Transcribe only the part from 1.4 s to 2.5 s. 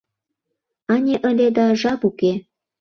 да, жап уке.